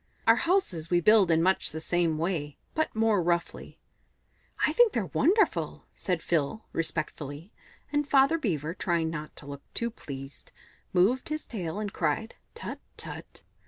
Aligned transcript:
Our 0.25 0.35
houses 0.37 0.89
we 0.89 0.99
build 0.99 1.29
in 1.29 1.43
much 1.43 1.69
the 1.71 1.79
same 1.79 2.17
way, 2.17 2.57
but 2.73 2.95
more 2.95 3.21
roughly." 3.21 3.79
"I 4.65 4.73
think 4.73 4.93
they're 4.93 5.05
wonderful," 5.05 5.85
said 5.93 6.23
Phil 6.23 6.65
respectfully, 6.73 7.51
and 7.93 8.09
Father 8.09 8.39
Beaver, 8.39 8.73
trying 8.73 9.11
not 9.11 9.35
to 9.35 9.45
look 9.45 9.61
too 9.75 9.91
pleased, 9.91 10.51
moved 10.91 11.29
his 11.29 11.45
flat 11.45 11.51
tail 11.55 11.79
and 11.79 11.93
cried 11.93 12.33
"Tut, 12.55 12.79
tut!" 12.97 13.43